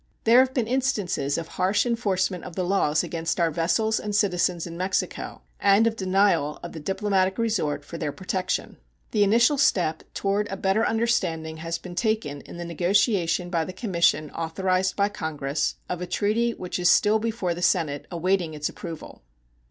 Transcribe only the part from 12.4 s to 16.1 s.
in the negotiation by the commission authorized by Congress of a